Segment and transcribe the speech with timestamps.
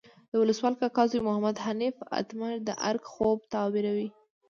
[0.31, 4.09] د ولسوال کاکا زوی محمد حنیف اتمر د ارګ خوب تعبیروي.